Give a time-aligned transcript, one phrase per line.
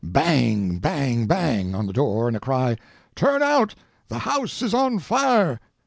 [0.03, 1.75] Bang, bang, bang!
[1.75, 2.75] on the door, and a cry:
[3.13, 5.59] "Turn out—the house is on fire!"